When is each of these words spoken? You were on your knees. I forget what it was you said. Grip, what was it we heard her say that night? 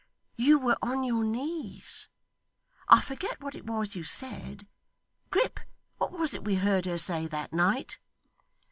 You 0.35 0.57
were 0.57 0.77
on 0.81 1.03
your 1.03 1.23
knees. 1.23 2.07
I 2.87 3.01
forget 3.01 3.39
what 3.39 3.53
it 3.53 3.67
was 3.67 3.93
you 3.93 4.03
said. 4.03 4.65
Grip, 5.29 5.59
what 5.99 6.11
was 6.11 6.33
it 6.33 6.43
we 6.43 6.55
heard 6.55 6.87
her 6.87 6.97
say 6.97 7.27
that 7.27 7.53
night? 7.53 7.99